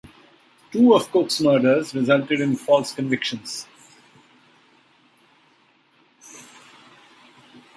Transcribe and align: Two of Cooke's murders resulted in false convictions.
Two 0.71 0.95
of 0.95 1.11
Cooke's 1.11 1.39
murders 1.41 1.93
resulted 1.93 2.41
in 2.41 2.55
false 2.55 2.91
convictions. 2.91 3.67